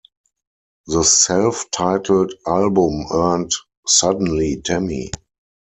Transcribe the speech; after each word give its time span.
The 0.87 1.03
self-titled 1.03 2.33
album 2.47 3.05
earned 3.13 3.51
Suddenly, 3.85 4.59
Tammy! 4.65 5.11